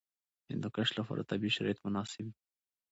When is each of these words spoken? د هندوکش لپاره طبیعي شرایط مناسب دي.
د 0.45 0.47
هندوکش 0.53 0.89
لپاره 0.99 1.27
طبیعي 1.31 1.53
شرایط 1.57 1.79
مناسب 1.85 2.23
دي. 2.31 2.35